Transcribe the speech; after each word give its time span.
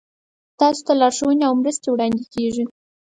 تاسو 0.59 0.81
ته 0.87 0.93
لارښوونې 1.01 1.43
او 1.47 1.53
مرستې 1.61 1.87
وړاندې 1.89 2.23
کیږي. 2.33 2.63